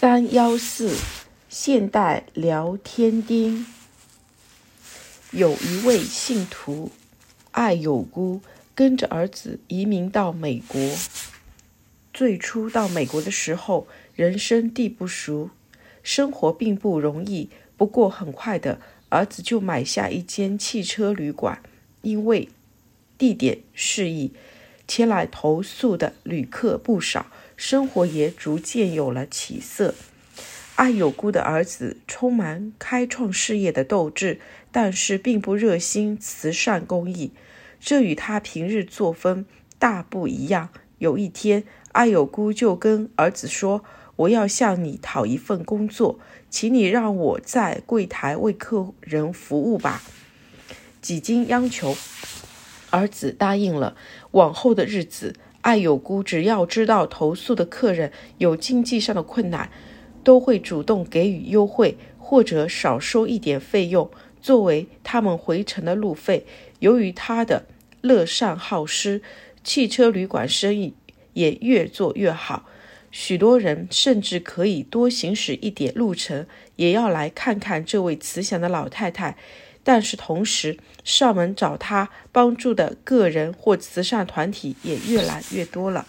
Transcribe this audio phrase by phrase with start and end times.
[0.00, 0.96] 三幺四，
[1.48, 3.66] 现代聊天钉。
[5.32, 6.92] 有一位信徒
[7.50, 8.40] 爱有孤，
[8.76, 10.80] 跟着儿子移民到美国。
[12.14, 15.50] 最初到美国的时候，人生地不熟，
[16.04, 17.50] 生活并不容易。
[17.76, 21.60] 不过很快的，儿子就买下一间汽车旅馆，
[22.02, 22.48] 因为
[23.18, 24.32] 地点适宜，
[24.86, 27.26] 前来投宿的旅客不少。
[27.58, 29.96] 生活也逐渐有了起色。
[30.76, 37.32] 爱有孤的儿子充满开创事业的斗志，但是并不热心慈善公益，
[37.80, 39.44] 这与他平日作风
[39.76, 40.68] 大不一样。
[40.98, 50.00] 有一天，爱有孤就跟儿子说：“我要向你讨一份工作，请你让我在柜台为客人服务吧。”
[51.02, 51.96] 几经央求，
[52.90, 53.96] 儿子答应了。
[54.30, 55.34] 往后的日子，
[55.68, 59.70] 爱有孤只要知道投诉的客人有经济上的困难，
[60.24, 64.10] 都会主动给予优惠，或者少收一点费用
[64.40, 66.46] 作为他们回程的路费。
[66.78, 67.66] 由于他的
[68.00, 69.20] 乐善好施，
[69.62, 70.94] 汽车旅馆生意
[71.34, 72.64] 也越做越好。
[73.10, 79.36] 许多人甚至可以多行驶一点路程，也要来看看这位慈祥的老太太。
[79.88, 86.06] 但是同时，上门找他帮助的个人或慈善团体也越来越多了。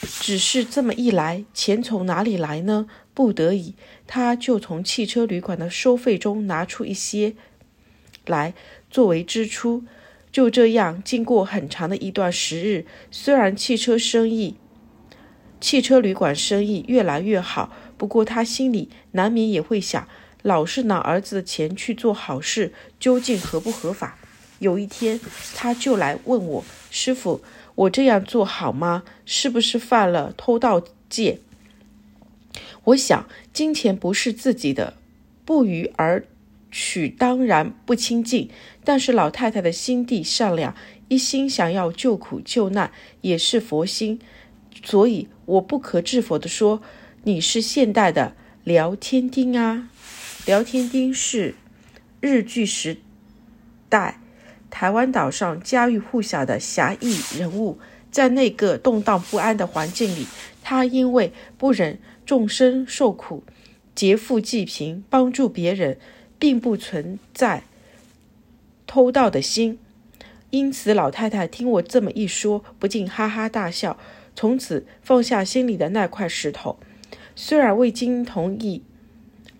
[0.00, 2.88] 只是这么一来，钱从哪里来呢？
[3.14, 3.76] 不得已，
[4.08, 7.34] 他就从汽车旅馆的收费中拿出一些
[8.26, 8.54] 来
[8.90, 9.84] 作为支出。
[10.32, 14.56] 就这样，经过很长的一段时日，虽然汽车生意、
[15.60, 20.08] 汽车旅馆生意越来越好，不过他心里难免也会想。
[20.42, 24.18] 老是拿儿子的钱去做好事，究竟合不合法？
[24.58, 25.18] 有一天，
[25.54, 27.42] 他就来问我：“师傅，
[27.74, 29.04] 我这样做好吗？
[29.24, 31.38] 是不是犯了偷盗戒？”
[32.84, 34.94] 我想，金钱不是自己的，
[35.44, 36.24] 不虞而
[36.70, 38.50] 取当然不清净。
[38.84, 40.74] 但是老太太的心地善良，
[41.08, 42.90] 一心想要救苦救难，
[43.20, 44.18] 也是佛心，
[44.82, 46.82] 所以我不可置否地说
[47.24, 48.34] ：“你是现代的
[48.64, 49.88] 聊天钉啊！”
[50.46, 51.54] 聊天丁是
[52.20, 52.96] 日据时
[53.90, 54.18] 代
[54.70, 57.78] 台湾岛上家喻户晓的侠义人物，
[58.10, 60.26] 在那个动荡不安的环境里，
[60.62, 63.44] 他因为不忍众生受苦，
[63.94, 65.98] 劫富济贫，帮助别人，
[66.38, 67.64] 并不存在
[68.86, 69.78] 偷盗的心。
[70.48, 73.98] 因此，老太太听我这么一说，不禁哈哈大笑，
[74.34, 76.78] 从此放下心里的那块石头。
[77.36, 78.82] 虽然未经同意。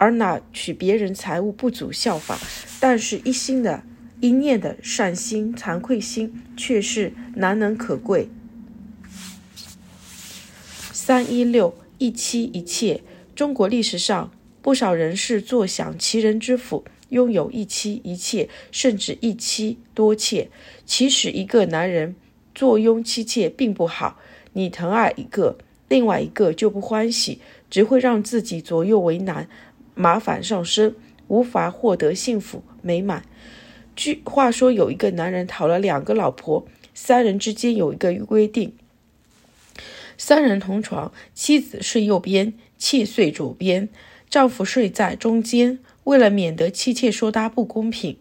[0.00, 2.38] 而拿取别人财物不足效法，
[2.80, 3.82] 但是一心的、
[4.18, 8.30] 一念的善心、惭愧心却是难能可贵。
[10.90, 13.02] 三一六一妻一妾，
[13.34, 20.48] 中国历史上不少人士坐享其人之福，拥有一妻一妾，甚至一妻多妾。
[20.86, 22.16] 其实一个男人
[22.54, 24.18] 坐拥妻妾并不好，
[24.54, 29.46] 你疼爱一个，另外一个就不欢喜，只会让自己左右为难。
[30.00, 30.96] 麻烦上身，
[31.28, 33.22] 无法获得幸福美满。
[33.94, 38.72] 据话说，有一个男人讨了两个老婆，三人之间有一个规定：
[40.16, 43.90] 三人同床，妻子睡右边，妾睡左边，
[44.30, 45.78] 丈夫睡在中间。
[46.04, 48.16] 为了免得妻妾说他不公平，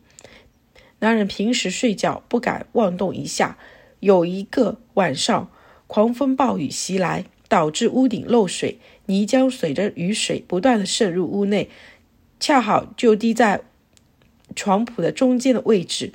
[0.99, 3.57] 男人平时睡觉不敢妄动一下。
[4.01, 5.49] 有一个晚上，
[5.87, 7.23] 狂风暴雨袭来。
[7.49, 11.69] 导致屋顶漏水，泥浆随着雨水不断地渗入屋内，
[12.39, 13.59] 恰好就滴在
[14.55, 16.13] 床铺的中间的位置。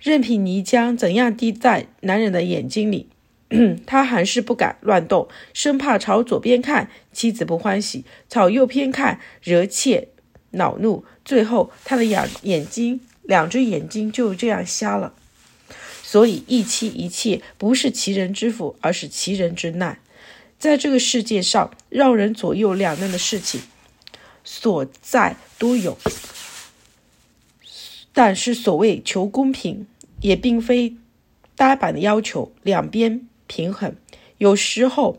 [0.00, 3.08] 任凭泥浆怎样滴在男人的眼睛里，
[3.86, 10.08] 他还是不敢乱动，生怕朝左边看妻子不欢喜，朝右边看惹妾
[10.50, 15.14] 恼怒，最后他的两眼睛，两只眼睛就这样瞎了。
[16.02, 19.98] 所以一妻一妾不是其人之福，而是其人之难。
[20.58, 23.60] 在这个世界上，让人左右两难的事情
[24.42, 25.98] 所在都有，
[28.12, 29.86] 但是所谓求公平，
[30.20, 30.96] 也并非
[31.54, 33.94] 呆板的要求两边平衡。
[34.38, 35.18] 有时候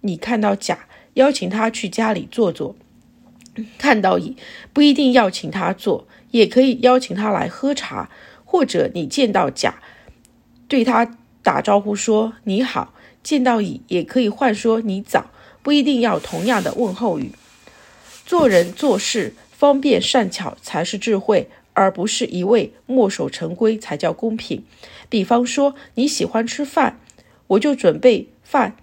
[0.00, 2.74] 你看到甲，邀请他去家里坐坐；
[3.78, 4.36] 看到乙，
[4.72, 8.10] 不一定要请他坐，也可以邀请他来喝茶。
[8.48, 9.82] 或者你见到甲，
[10.68, 12.94] 对他打招呼说“你好”。
[13.26, 17.32] 见到乙也可以换说你早，不一定要同样的问候语。
[18.24, 24.62] 做人做事方便善巧才是智慧，而不是一味墨守成规才叫公平。
[25.08, 27.00] 比方说你喜欢吃饭，
[27.48, 28.76] 我就准备饭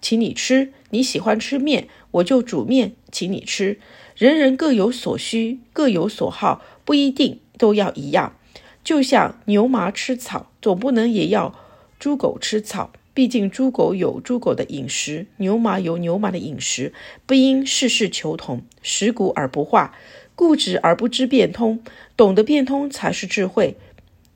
[0.00, 3.78] 请你吃；你喜欢吃面，我就煮面请你吃。
[4.16, 8.34] 人人各有所需，各有所好，不一定都要一样。
[8.82, 11.54] 就像牛马吃草，总不能也要
[11.98, 12.90] 猪狗吃草。
[13.16, 16.92] 毕竟猪狗有猪狗的饮食，牛马有牛马的饮食，
[17.24, 19.96] 不应事事求同，食古而不化，
[20.34, 21.82] 固执而不知变通。
[22.14, 23.78] 懂得变通才是智慧，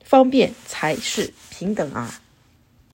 [0.03, 2.23] 方便才是平等啊。